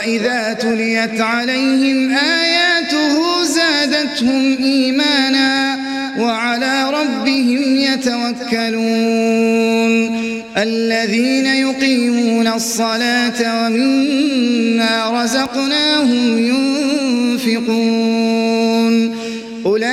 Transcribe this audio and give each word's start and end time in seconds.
وإذا 0.00 0.52
تليت 0.52 1.20
عليهم 1.20 2.10
آياته 2.16 3.44
زادتهم 3.44 4.56
إيمانا 4.62 5.78
وعلى 6.18 6.90
ربهم 6.90 7.76
يتوكلون. 7.76 8.90
الذين 10.56 11.46
يقيمون 11.46 12.46
الصلاة 12.46 13.66
ومما 13.66 15.22
رزقناهم 15.22 16.38
ينفقون. 17.44 19.16
أولئك 19.66 19.90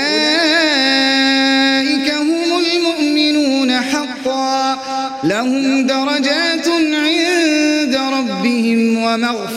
هم 2.12 2.60
المؤمنون 2.60 3.72
حقا. 3.72 4.78
لهم 5.24 5.88
درجات 5.88 6.68
عند 6.94 7.96
ربهم 7.96 8.98
ومغفرة 9.04 9.57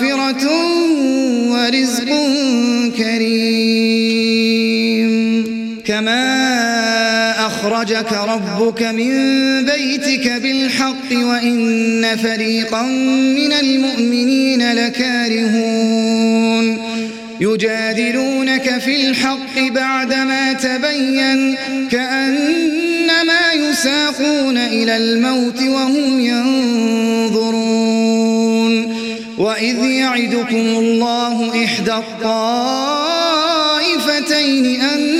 أخرجك 8.01 8.29
ربك 8.29 8.83
من 8.83 9.11
بيتك 9.65 10.29
بالحق 10.43 11.13
وإن 11.13 12.17
فريقا 12.17 12.83
من 12.83 13.53
المؤمنين 13.53 14.73
لكارهون. 14.73 16.31
يجادلونك 17.41 18.79
في 18.79 19.09
الحق 19.09 19.59
بعدما 19.59 20.53
تبين 20.53 21.57
كأنما 21.91 23.53
يساقون 23.53 24.57
إلى 24.57 24.97
الموت 24.97 25.63
وهم 25.63 26.21
ينظرون. 26.21 27.61
وإذ 29.39 29.85
يعدكم 29.85 30.57
الله 30.57 31.65
إحدى 31.65 31.93
الطائفتين 31.93 33.11
لكم 34.41 35.20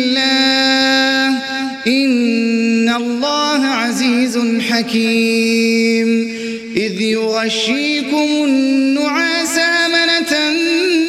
إن 1.87 2.89
الله 2.89 3.65
عزيز 3.65 4.39
حكيم. 4.69 6.41
إذ 6.77 7.01
يغشيكم 7.01 8.27
النعاس 8.43 9.57
أمنة 9.57 10.33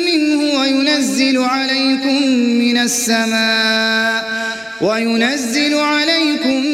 منه 0.06 0.60
وينزل 0.60 1.38
عليكم 1.38 2.26
من 2.36 2.78
السماء 2.78 4.24
وينزل 4.80 5.74
عليكم 5.74 6.66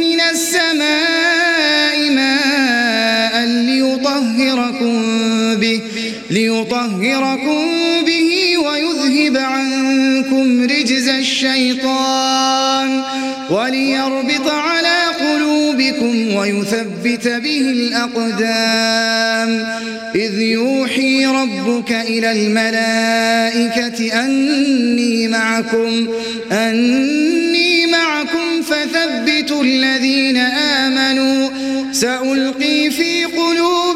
من 0.00 0.20
السماء 0.20 2.10
ماء 2.10 3.46
ليطهركم 3.46 4.96
به 5.54 5.80
ليطهركم 6.30 7.64
به 8.06 8.58
ويذهب 8.58 9.36
عنكم 9.36 10.62
رجز 10.62 11.08
الشيطان. 11.08 12.61
وليربط 13.52 14.48
على 14.48 14.98
قلوبكم 15.20 16.34
ويثبت 16.36 17.28
به 17.28 17.60
الأقدام. 17.60 19.50
إذ 20.14 20.40
يوحي 20.40 21.26
ربك 21.26 21.92
إلى 21.92 22.32
الملائكة 22.32 24.24
أني 24.24 25.28
معكم 25.28 26.08
أني 26.52 27.86
معكم 27.86 28.62
فثبتوا 28.62 29.62
الذين 29.64 30.36
آمنوا. 30.36 31.48
سألقي 31.92 32.90
في 32.90 33.24
قلوب 33.24 33.91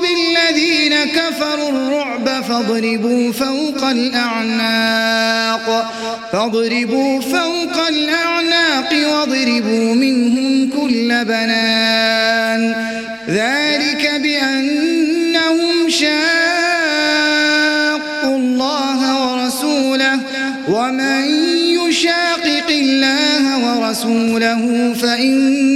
الذين 0.50 0.94
كفروا 1.04 1.70
الرعب 1.70 2.44
فاضربوا 2.44 3.32
فوق 3.32 3.84
الأعناق. 3.84 5.92
فاضربوا 6.32 7.20
فوق 7.20 7.86
الأعناق 7.88 8.94
واضربوا 9.12 9.94
منهم 9.94 10.70
كل 10.70 11.24
بنان. 11.24 12.74
ذلك 13.28 14.10
بأنهم 14.22 15.88
شاقوا 15.88 16.16
الله 18.36 19.26
ورسوله. 19.26 20.18
ومن 20.68 21.24
يشاقق 21.88 22.70
الله 22.70 23.78
ورسوله 23.78 24.94
فإن 25.02 25.75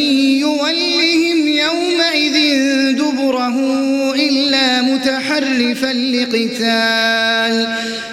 لقتال 6.31 7.67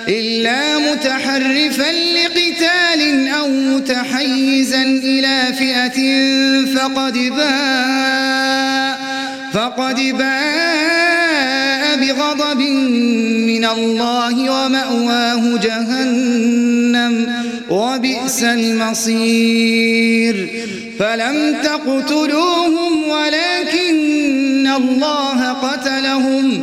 إلا 0.09 0.79
متحرفا 0.79 1.93
لقتال 1.93 3.29
أو 3.29 3.49
متحيزا 3.49 4.82
إلى 4.82 5.55
فئة 5.59 5.99
فقد 6.76 7.12
باء 7.12 8.99
فقد 9.53 9.97
باء 9.97 11.97
بغضب 11.97 12.61
من 13.47 13.65
الله 13.65 14.50
ومأواه 14.50 15.59
جهنم 15.59 17.32
وبئس 17.70 18.43
المصير. 18.43 20.49
فلم 20.99 21.56
تقتلوهم 21.62 23.09
ولكن 23.09 24.69
الله 24.76 25.53
قتلهم. 25.53 26.62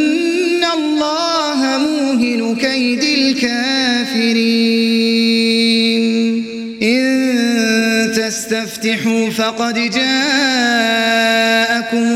تستفتحوا 8.81 9.29
فقد 9.29 9.73
جاءكم 9.73 10.19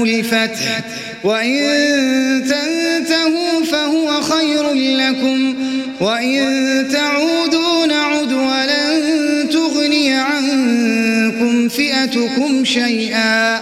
الفتح. 0.04 0.82
وإن 1.24 1.62
تنتهوا 2.44 3.64
فهو 3.72 4.22
خير 4.22 4.74
لكم. 4.74 5.56
وإن 6.00 6.88
تعودوا 6.94 7.86
نعد 7.86 8.34
ولن 8.34 9.50
تغني 9.50 10.14
عنكم 10.14 11.70
فئتكم 11.70 12.66
شيئا. 12.66 13.62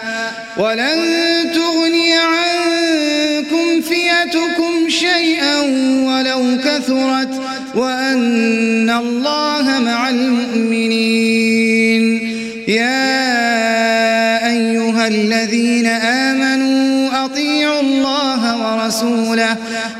ولن 0.57 0.99
تغني 1.53 2.13
عنكم 2.13 3.81
فئتكم 3.81 4.89
شيئا 4.89 5.61
ولو 6.07 6.57
كثرت. 6.65 7.41
وأن 7.75 8.89
الله 8.89 9.79
مع 9.79 10.09
المؤمنين. 10.09 10.52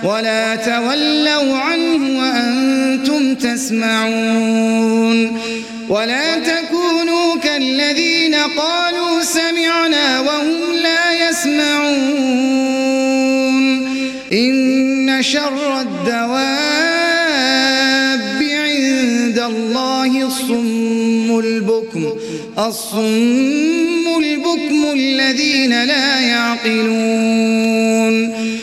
ولا 0.04 0.56
تولوا 0.56 1.58
عنه 1.58 2.20
وأنتم 2.20 3.36
تسمعون 3.36 5.04
ولا 5.90 6.40
تكونوا 6.40 7.36
كالذين 7.44 8.36
قالوا 8.36 9.22
سمعنا 9.22 10.20
وهم 10.20 10.74
لا 10.84 11.30
يسمعون 11.30 12.64
إن 14.34 15.22
شر 15.22 15.82
الدواب 15.82 16.44
عند 18.42 19.40
الله 19.40 20.26
الصم 20.26 21.40
البكم 21.40 22.14
الصم 22.58 24.08
البكم 24.18 24.86
الذين 24.94 25.84
لا 25.84 26.20
يعقلون 26.20 27.54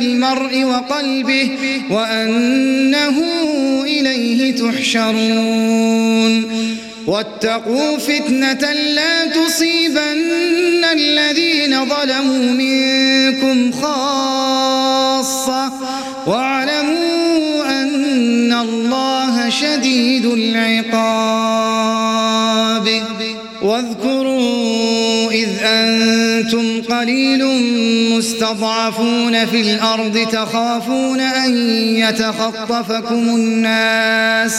المرء 0.00 0.64
وقلبه 0.64 1.50
وأنه 1.90 3.22
إليه 3.84 4.56
تحشرون. 4.56 6.50
واتقوا 7.06 7.98
فتنة 7.98 8.72
لا 8.72 9.26
تصيبن 9.26 10.84
الذين 10.92 11.84
ظلموا 11.84 12.52
منكم 12.52 13.72
خاصة. 13.72 15.72
واعلموا 16.26 17.82
أن 17.82 18.52
الله 18.52 19.48
شديد 19.48 20.26
العقاب. 20.26 21.90
واذكروا 23.62 25.30
إذ 25.30 25.48
أنتم 25.64 26.82
قليل 26.82 27.42
مستضعفون 28.20 29.46
في 29.46 29.60
الأرض 29.60 30.28
تخافون 30.32 31.20
أن 31.20 31.56
يتخطفكم 31.96 33.14
الناس 33.14 34.56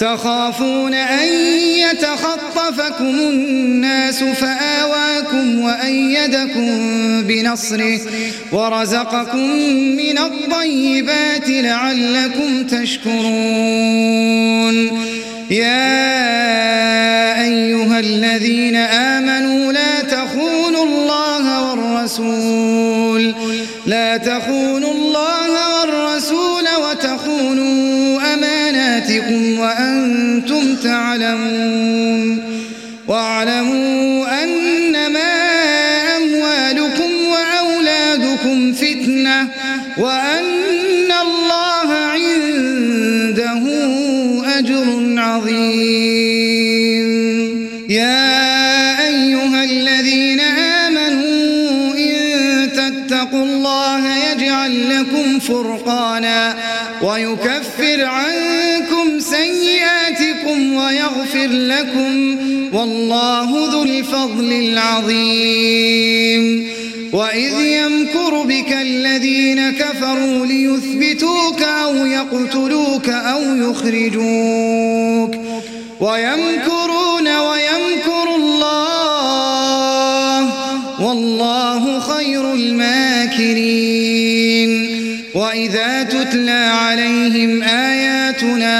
تخافون 0.00 0.94
أن 0.94 1.28
يتخطفكم 1.58 3.04
الناس 3.04 4.24
فآواكم 4.24 5.60
وأيدكم 5.60 6.68
بنصره 7.22 8.00
ورزقكم 8.52 9.50
من 9.96 10.18
الطيبات 10.18 11.48
لعلكم 11.48 12.62
تشكرون 12.62 13.24
يا 15.50 15.83
ويغفر 60.76 61.46
لكم 61.46 62.38
والله 62.72 63.68
ذو 63.72 63.82
الفضل 63.82 64.52
العظيم. 64.52 65.94
وإذ 67.12 67.52
يمكر 67.60 68.42
بك 68.42 68.72
الذين 68.72 69.70
كفروا 69.70 70.46
ليثبتوك 70.46 71.62
أو 71.62 72.06
يقتلوك 72.06 73.08
أو 73.08 73.56
يخرجوك. 73.56 75.34
ويمكرون 76.00 77.28
ويمكر 77.38 78.34
الله 78.36 79.44
والله 81.00 82.00
خير 82.00 82.52
الماكرين. 82.52 83.94
وإذا 85.34 86.02
تتلى 86.02 86.50
عليهم 86.50 87.62
آياتنا 87.62 87.83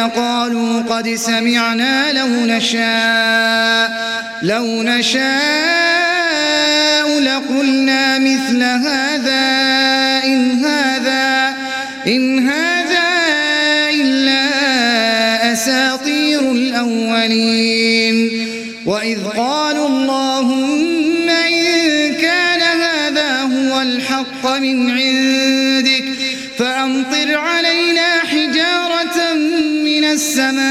قالوا 0.09 0.83
قد 0.83 1.15
سمعنا 1.15 2.13
لو 2.13 2.27
نشاء 2.27 3.91
لو 4.43 4.83
نشاء 4.83 5.25
لقلنا 7.21 8.19
مثل 8.19 8.63
هذا 8.63 9.45
إن 10.25 10.65
هذا 10.65 11.55
إن 12.07 12.49
هذا 12.49 13.09
إلا 13.91 14.45
أساطير 15.53 16.41
الأولين. 16.41 18.17
وإذ 18.87 19.19
قالوا 19.37 19.89
اللهم 19.89 21.29
إن 21.29 22.15
كان 22.15 22.63
هذا 22.63 23.41
هو 23.43 23.83
الحق 23.83 24.59
من 24.59 24.91
عندك 24.91 25.64
السماء 30.15 30.65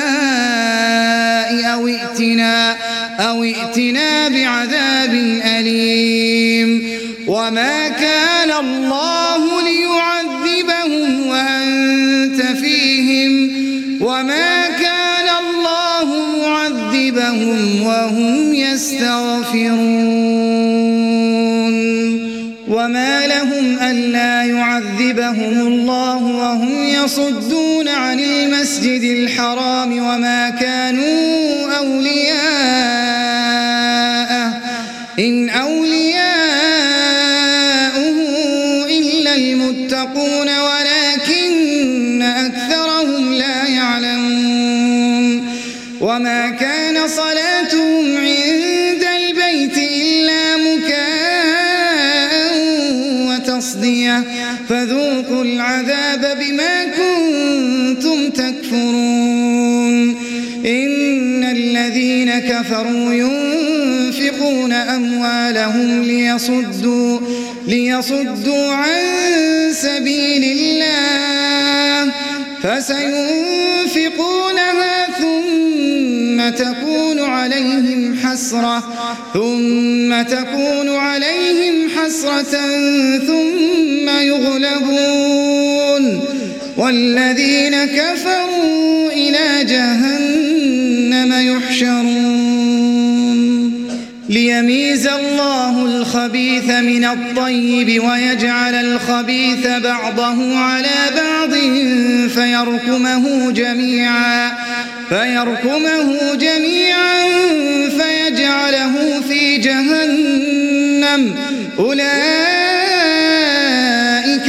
أو 1.73 1.87
ائتنا, 1.87 2.77
أو 3.19 3.43
ائتنا 3.43 4.27
بعذاب 4.27 5.13
أليم. 5.59 6.99
وما 7.27 7.89
كان 7.89 8.51
الله 8.51 9.61
ليعذبهم 9.61 11.27
وأنت 11.27 12.41
فيهم. 12.61 13.33
وما 14.01 14.67
كان 14.67 15.27
الله 15.45 16.07
معذبهم 16.41 17.83
وهم 17.83 18.53
يستغفرون. 18.53 19.83
وما 22.67 23.27
لهم 23.27 23.79
ألا 23.81 24.32
يعذبهم 24.45 25.67
الله 25.67 26.23
وهم 26.23 26.83
يصدون 26.83 27.87
عن 27.87 28.19
المسجد 28.19 29.03
الحرام 29.03 29.91
وما 29.91 30.49
كانوا 30.49 31.71
أولياءه. 31.77 32.53
إن 35.19 35.49
أولياؤه 35.49 35.72
ليصدوا, 66.33 67.19
ليصدوا 67.67 68.73
عن 68.73 69.01
سبيل 69.71 70.43
الله. 70.43 72.11
فسينفقونها 72.63 73.47
ثم 75.19 76.49
تكون 76.49 77.19
عليهم 77.19 78.15
حسرة 78.23 78.83
ثم 79.33 80.21
تكون 80.21 80.89
عليهم 80.89 81.89
حسرة 81.97 82.53
ثم 83.27 84.09
يغلبون. 84.09 86.03
والذين 86.77 87.85
كفروا 87.85 89.11
إلى 89.11 89.65
جهنم 89.65 91.33
يحشرون. 91.57 92.33
ليميز 94.29 95.07
الله 95.07 95.82
الخبيث 96.13 96.69
من 96.69 97.05
الطيب 97.05 98.03
ويجعل 98.03 98.73
الخبيث 98.73 99.67
بعضه 99.67 100.57
على 100.57 101.11
بعض 101.15 101.53
فيركمه 102.29 103.51
جميعا 103.51 104.51
فيركمه 105.09 106.35
جميعا 106.35 107.25
فيجعله 107.89 109.21
في 109.29 109.57
جهنم. 109.57 111.35
أولئك 111.79 112.03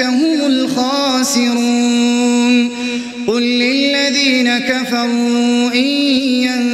هم 0.00 0.46
الخاسرون. 0.46 1.94
قل 3.26 3.42
للذين 3.42 4.58
كفروا 4.58 5.74
إن 5.74 6.73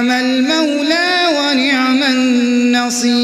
نعم 0.00 0.10
المولى 0.10 1.28
ونعم 1.36 2.02
النصير. 2.02 3.20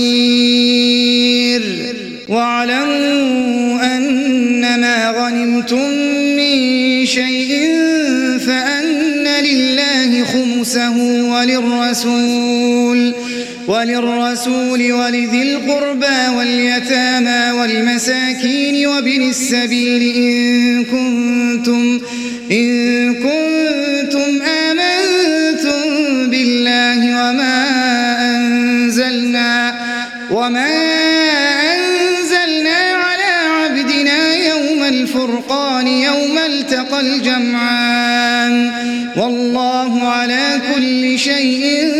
واعلموا 2.29 3.97
أن 3.97 4.81
ما 4.81 5.11
غنمتم 5.11 5.91
من 6.37 7.07
شيء 7.07 7.73
فأن 8.47 9.27
لله 9.45 10.25
خمسه 10.25 10.97
وللرسول 11.33 13.15
وللرسول 13.69 14.93
ولذي 14.93 15.43
القربى 15.43 16.37
واليتامى 16.39 17.61
والمساكين 17.61 18.87
وابن 18.87 19.29
السبيل 19.29 20.17
إن 20.17 20.85
كنتم 20.85 22.01
إن 22.53 23.15
كنتم 23.15 23.46
وما 30.47 30.75
أنزلنا 31.75 32.77
على 32.77 33.33
عبدنا 33.51 34.35
يوم 34.35 34.83
الفرقان 34.83 35.87
يوم 35.87 36.39
التقى 36.39 37.01
الجمعان 37.01 38.71
والله 39.17 40.09
على 40.09 40.61
كل 40.75 41.19
شيء 41.19 41.93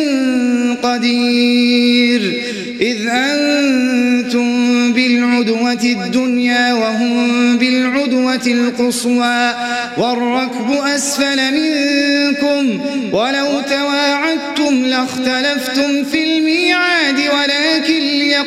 قدير 0.83 2.43
إذ 2.81 3.09
أنتم 3.09 4.93
بالعدوة 4.93 5.85
الدنيا 5.85 6.73
وهم 6.73 7.59
بالعدوة 7.59 8.47
القصوى 8.47 9.55
والركب 9.99 10.71
أسفل 10.95 11.39
منكم 11.53 12.81
ولو 13.13 13.61
تواعدتم 13.61 14.87
لاختلفتم 14.87 16.05
في 16.05 16.25
الميعاد 16.25 16.96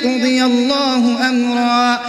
ليقضي 0.03 0.43
الله 0.43 1.29
أمرا 1.29 1.99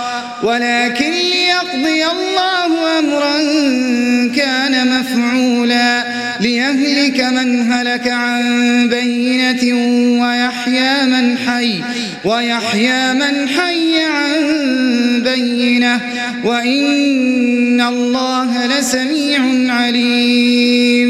ولكن 0.43 1.11
ليقضي 1.11 2.07
الله 2.07 2.99
أمرا 2.99 3.37
كان 4.37 5.01
مفعولا. 5.01 6.05
ليهلك 6.41 7.21
من 7.21 7.73
هلك 7.73 8.09
عن 8.09 8.43
بينة 8.89 9.63
ويحيى 10.23 11.07
من 11.07 11.39
حي 11.39 11.81
ويحيى 12.25 13.15
من 13.15 13.49
حي 13.49 14.05
عن 14.05 14.33
بينة. 15.25 16.01
وإن 16.45 17.81
الله 17.81 18.67
لسميع 18.67 19.41
عليم. 19.75 21.10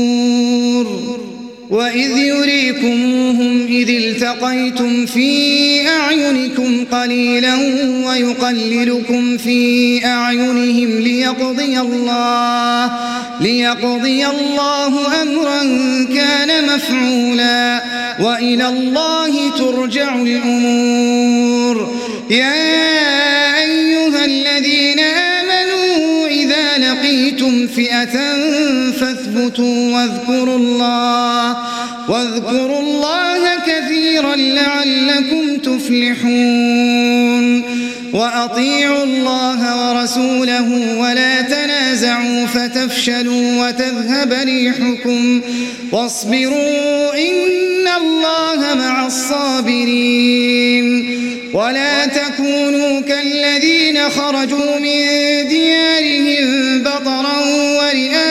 وإذ 1.71 2.17
يريكموهم 2.17 3.65
إذ 3.67 3.89
التقيتم 3.89 5.05
في 5.05 5.87
أعينكم 5.87 6.85
قليلا 6.85 7.55
ويقللكم 8.07 9.37
في 9.37 10.05
أعينهم 10.05 10.99
ليقضي 10.99 11.79
الله 11.79 12.91
ليقضي 13.41 14.25
الله 14.27 15.21
أمرا 15.21 15.63
كان 16.15 16.65
مفعولا 16.75 17.83
وإلى 18.19 18.67
الله 18.67 19.57
ترجع 19.57 20.15
الأمور 20.15 21.95
يا 22.29 23.61
أيها 23.63 24.25
الذين 24.25 24.99
آمنوا 24.99 26.27
إذا 26.27 26.77
لقيتم 26.77 27.67
فئة 27.67 28.19
فاثبتوا 29.41 29.93
واذكروا 29.93 30.57
الله. 30.57 31.57
واذكروا 32.09 32.79
الله 32.79 33.55
كثيرا 33.67 34.35
لعلكم 34.35 35.57
تفلحون. 35.57 37.45
وأطيعوا 38.13 39.03
الله 39.03 39.89
ورسوله 39.89 40.97
ولا 40.97 41.41
تنازعوا 41.41 42.45
فتفشلوا 42.45 43.67
وتذهب 43.67 44.33
ريحكم. 44.43 45.41
واصبروا 45.91 47.13
إن 47.13 47.87
الله 48.01 48.75
مع 48.75 49.05
الصابرين. 49.05 50.87
ولا 51.53 52.05
تكونوا 52.05 53.01
كالذين 53.01 54.09
خرجوا 54.09 54.79
من 54.79 55.07
ديارهم 55.47 56.83
بطرا 56.83 57.39
ورئاء 57.77 58.30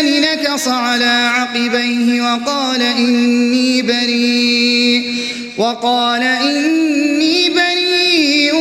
الفئتان 0.00 0.20
نكص 0.20 0.68
على 0.68 1.30
عقبيه 1.34 2.22
وقال 2.22 2.82
إني 2.82 3.82
بريء 3.82 5.14
وقال 5.58 6.22
إني 6.22 7.50
بريء 7.50 8.54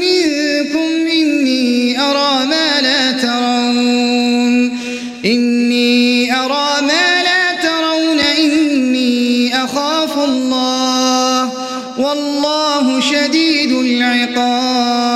منكم 0.00 1.06
إني 1.12 2.00
أرى 2.00 2.46
ما 2.46 2.80
لا 2.80 3.12
ترون 3.12 4.78
إني 5.24 6.32
أرى 6.36 6.82
ما 6.82 7.22
لا 7.22 7.52
ترون 7.62 8.20
إني 8.20 9.64
أخاف 9.64 10.18
الله 10.18 11.52
والله 11.98 13.00
شديد 13.00 13.72
العقاب 13.72 15.08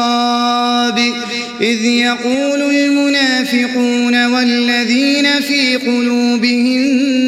إذ 1.60 1.84
يقول 1.84 2.62
المنافقون 2.62 4.26
والذين 4.26 4.91
في 5.42 5.76
قلوبهم 5.76 6.80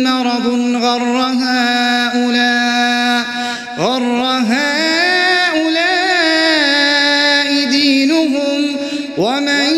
مرض 0.03 0.47
غر 0.83 1.17
هؤلاء 1.43 3.25
غر 3.79 4.23
هؤلاء 4.53 5.75
دينهم. 7.71 8.77
ومن 9.19 9.69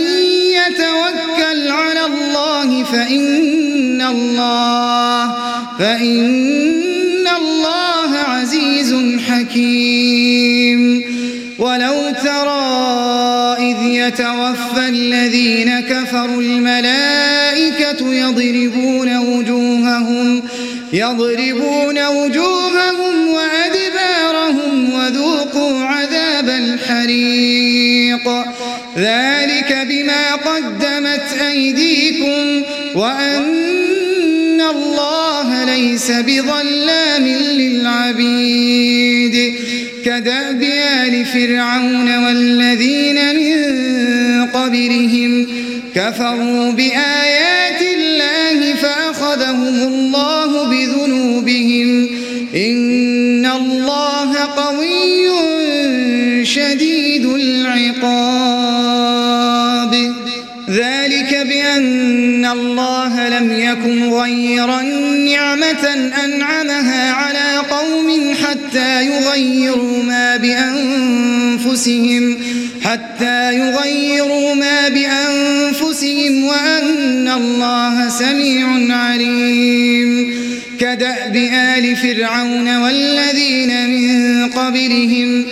يتوكل 0.61 1.71
على 1.71 2.07
الله 2.07 2.85
فإن 2.85 4.03
الله 4.03 5.35
فإن 5.79 7.27
الله 7.37 8.11
عزيز 8.19 8.95
حكيم. 9.29 10.81
ولو 11.59 12.13
ترى 12.25 12.77
إذ 13.59 13.77
يتوفى 13.83 14.89
الذين 14.89 15.81
كفروا 15.81 16.43
الملائكة 17.57 18.15
يضربون 18.15 19.17
وجوههم 19.17 20.43
يضربون 20.93 22.07
وجوههم 22.07 23.29
وأدبارهم 23.29 24.93
وذوقوا 24.93 25.85
عذاب 25.85 26.49
الحريق. 26.49 28.29
ذلك 28.99 29.87
بما 29.89 30.35
قدمت 30.35 31.43
أيديكم 31.51 32.63
وأن 32.95 34.61
الله 34.61 35.65
ليس 35.65 36.11
بظلام 36.11 37.27
للعبيد. 37.59 39.37
كدأب 40.05 40.63
آل 40.63 41.25
فرعون 41.25 42.25
والذين 42.25 43.37
من 43.37 43.57
قبلهم 44.47 45.47
كفروا 45.97 46.73
بآيات 46.73 47.83
الله 47.83 48.75
فأخذهم 48.75 49.83
الله 49.83 50.65
بذنوبهم. 50.65 52.09
إن 52.55 53.47
الله 53.47 54.37
قوي 54.37 55.27
شديد 56.45 57.27
العقاب. 57.27 58.57
ذلك 60.71 61.47
بأن 61.49 62.47
الله 62.47 63.29
لم 63.29 63.61
يكن 63.61 64.13
غيرا 64.13 64.83
نعمة 65.33 66.11
أنعمها 66.25 67.13
على 67.13 67.57
قوم 67.71 68.35
حتى 68.35 69.07
يغيروا 69.07 70.03
ما 70.03 70.37
بأنفسهم 70.37 72.39
حتى 72.85 73.59
يغيروا 73.59 74.55
ما 74.55 74.89
بأنفسهم. 74.89 75.36
الله 77.37 78.09
سميع 78.09 78.97
عليم. 78.97 80.35
كدأب 80.81 81.37
آل 81.53 81.97
فرعون 81.97 82.77
والذين 82.77 83.91
من 83.91 84.49
قبلهم 84.49 85.45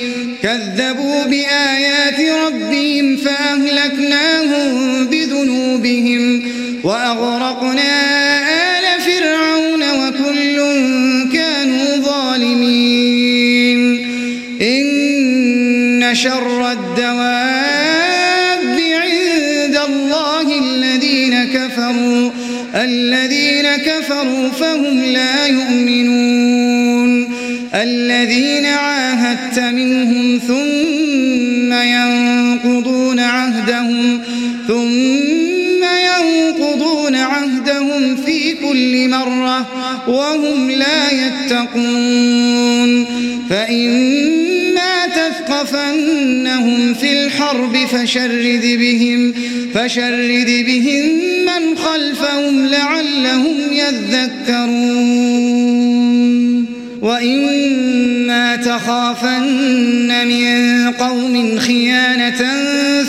كذبوا 0.42 1.24
بآيات 1.24 2.20
ربهم 2.46 3.16
فأهلكناهم 3.16 5.06
بذنوبهم 5.06 6.42
وأغرقنا 6.84 7.92
آل 8.78 9.00
فرعون 9.00 9.82
وكل 9.82 10.56
كانوا 11.32 11.96
ظالمين. 11.96 13.80
إن 14.62 16.14
شر 16.14 16.72
الدواب 16.72 17.33
وهم 40.08 40.70
لا 40.70 41.10
يتقون. 41.10 43.04
فإما 43.50 45.06
تثقفنهم 45.06 46.94
في 46.94 47.12
الحرب 47.12 47.76
فشرد 47.76 48.76
بهم 48.78 49.34
فشرد 49.74 50.64
بهم 50.66 51.06
من 51.44 51.76
خلفهم 51.76 52.66
لعلهم 52.66 53.56
يذكرون. 53.72 55.14
وإما 57.02 58.56
تخافن 58.56 60.28
من 60.28 60.90
قوم 60.92 61.58
خيانة 61.58 62.42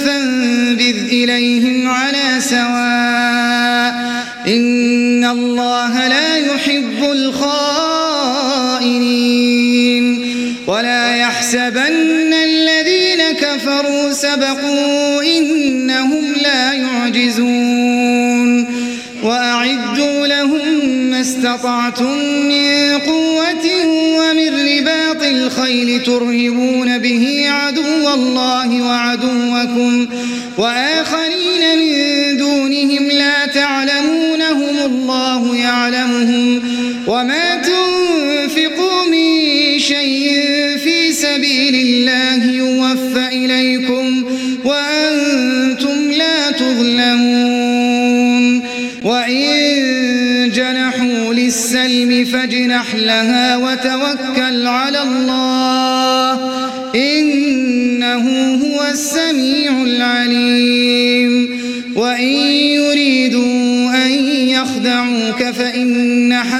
فانبذ 0.05 0.95
إليهم 1.11 1.87
على 1.87 2.39
سواء 2.39 4.04
إن 4.47 5.25
الله 5.25 6.07
لا 6.07 6.37
يحب 6.37 7.03
الخائنين 7.11 7.85
ولا 10.67 11.15
يحسبن 11.15 12.33
الذين 12.33 13.31
كفروا 13.41 14.11
سبقوا 14.11 15.23
إنهم 15.23 16.33
لا 16.43 16.73
يعجزون 16.73 18.65
وأعدوا 19.23 20.27
لهم 20.27 20.85
ما 21.09 21.21
استطعتم 21.21 22.17
من 22.47 22.97
قوة 22.97 23.65
ومن 24.19 24.49
رباط 24.67 25.23
الخيل 25.23 26.03
ترهبون 26.03 26.97
به 26.97 27.45
عدو 27.49 28.13
الله 28.13 28.81
وعدوكم 28.81 30.07
وآخرين 30.57 31.79
من 31.79 32.37
دونهم 32.37 33.07
لا 33.07 33.45
تعلمونهم 33.45 34.04
الله 34.85 35.55
يعلمهم 35.55 36.61
وما 37.07 37.55
تنفقوا 37.55 39.05
من 39.11 39.79
شيء 39.79 40.31
في 40.83 41.11
سبيل 41.11 41.75
الله 41.75 42.51
يوفى 42.51 43.27
إليكم 43.27 44.23
وأنتم 44.65 46.11
لا 46.11 46.51
تظلمون 46.51 47.95
وإن 49.03 49.55
جنحوا 50.55 51.33
للسلم 51.33 52.25
فاجنح 52.25 52.95
لها 52.95 53.57
وتوكل 53.57 54.67
على 54.67 55.01
الله 55.01 56.39
إنه 56.95 58.53
هو 58.53 58.83
السميع 58.91 59.83
العليم 59.83 60.74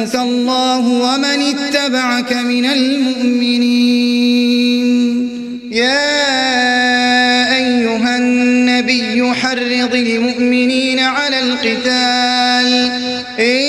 حسبك 0.00 0.20
الله 0.20 0.78
ومن 0.78 1.24
اتبعك 1.24 2.32
من 2.32 2.64
المؤمنين. 2.64 4.00
يا 5.72 6.26
أيها 7.56 8.16
النبي 8.16 9.34
حرض 9.34 9.94
المؤمنين 9.94 10.98
على 10.98 11.40
القتال. 11.40 12.90
إن 13.38 13.60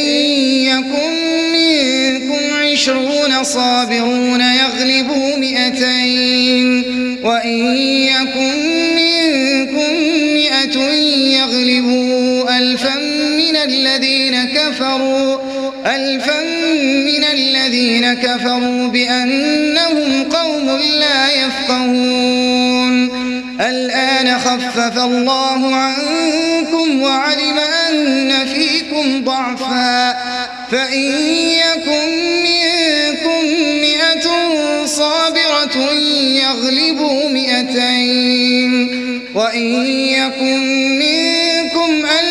يكن 0.72 1.14
منكم 1.54 2.56
عشرون 2.56 3.44
صابرون 3.44 4.42
يغلبوا 4.42 5.38
مئتين. 5.38 6.86
وإن 7.24 7.78
يكن 7.86 8.56
منكم 8.96 9.94
يغلبوا 11.32 12.58
ألفا 12.58 12.96
من 13.38 13.56
الذين 13.56 14.44
كفروا. 14.44 15.41
ألفا 15.96 16.42
من 17.06 17.24
الذين 17.24 18.14
كفروا 18.14 18.88
بأنهم 18.88 20.24
قوم 20.24 20.80
لا 21.00 21.30
يفقهون. 21.46 23.12
الآن 23.62 24.40
خفف 24.40 24.98
الله 24.98 25.76
عنكم 25.76 27.02
وعلم 27.02 27.60
أن 27.90 28.46
فيكم 28.46 29.24
ضعفا. 29.24 30.18
فإن 30.72 31.12
يكن 31.50 32.10
منكم 32.44 33.46
مئة 33.82 34.56
صابرة 34.86 35.92
يغلبوا 36.22 37.30
مئتين. 37.30 38.72
وإن 39.36 39.86
يكن 39.88 40.60
منكم 41.00 42.06
ألف 42.06 42.31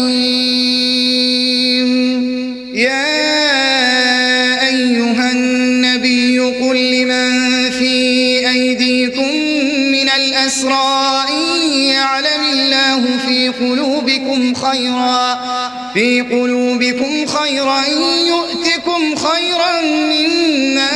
قلوبكم 14.53 14.69
خيرا. 14.69 15.39
في 15.93 16.21
قلوبكم 16.21 17.25
خيرا 17.25 17.83
يؤتكم 18.27 19.15
خيرا 19.15 19.81
مما 19.81 20.89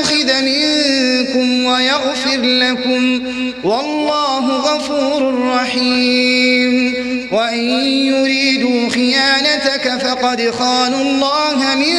أخذ 0.00 0.42
منكم 0.42 1.64
ويغفر 1.64 2.40
لكم. 2.40 3.22
والله 3.64 4.46
غفور 4.46 5.48
رحيم. 5.54 6.94
وإن 7.32 7.64
يريدوا 7.84 8.90
خيانتك 8.90 9.98
فقد 10.02 10.50
خانوا 10.50 11.00
الله 11.00 11.74
من 11.74 11.96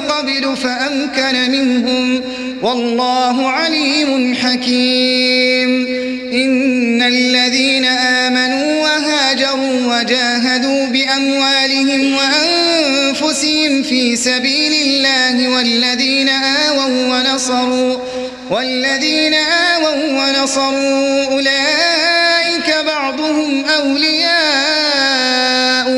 قبل 0.00 0.56
فأمكن 0.56 1.50
منهم. 1.50 2.22
والله 2.62 3.48
عليم 3.48 4.34
حكيم. 4.34 5.86
إن 6.32 7.02
الذين 7.02 7.84
آمنوا 7.84 8.61
بأموالهم 11.12 12.16
وأنفسهم 12.16 13.82
في 13.82 14.16
سبيل 14.16 14.72
الله 14.72 15.48
والذين 15.48 16.28
آووا 16.28 16.84
ونصروا 16.84 17.98
والذين 18.50 19.34
آووا 19.34 19.94
ونصروا 19.94 21.24
أولئك 21.24 22.74
بعضهم 22.86 23.64
أولياء 23.64 24.32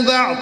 بعض 0.00 0.36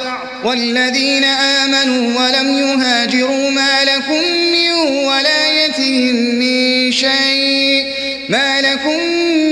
والذين 0.44 1.24
آمنوا 1.24 2.20
ولم 2.20 2.58
يهاجروا 2.58 3.50
ما 3.50 3.84
لكم 3.84 4.22
من 4.52 4.72
ولايتهم 5.06 6.14
من 6.14 6.92
شيء 6.92 7.86
ما 8.28 8.60
لكم 8.60 8.98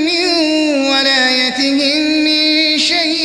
من 0.05 0.25
ولايتهم 0.91 2.10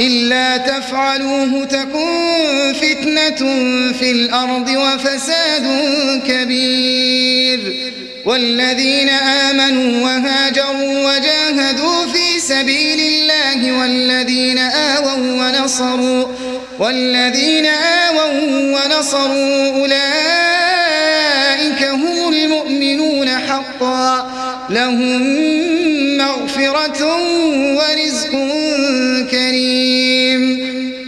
إلا 0.00 0.56
تفعلوه 0.56 1.64
تكن 1.64 2.72
فتنة 2.80 3.36
في 3.92 4.10
الأرض 4.10 4.68
وفساد 4.68 5.66
كبير. 6.28 7.60
والذين 8.24 9.08
آمنوا 9.08 10.04
وهاجروا 10.04 11.08
وجاهدوا 11.08 12.06
في 12.06 12.40
سبيل 12.40 13.00
الله 13.00 13.80
والذين 13.80 14.58
آووا 14.58 15.14
ونصروا 15.14 16.26
والذين 16.78 17.66
آووا 17.66 18.76
ونصروا 18.76 19.76
أولئك 19.76 21.82
هم 21.82 22.28
المؤمنون 22.28 23.28
حقا. 23.28 24.30
لهم 24.70 25.22
مغفرة 26.16 27.16
ورزق 27.74 28.34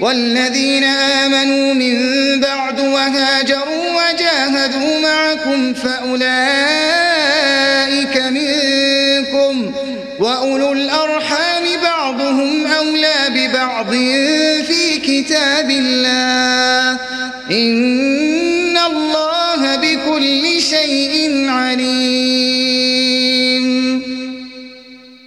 والذين 0.01 0.85
آمنوا 0.85 1.75
من 1.75 1.97
بعد 2.41 2.81
وهاجروا 2.81 3.91
وجاهدوا 3.91 5.01
معكم 5.03 5.75
فأولئك 5.75 6.21
منكم 8.17 9.73
وأولو 10.19 10.73
الأرحام 10.73 11.65
بعضهم 11.83 12.67
أولى 12.67 13.15
ببعض 13.29 13.91
في 14.67 14.99
كتاب 14.99 15.71
الله. 15.71 16.99
إن 17.51 17.90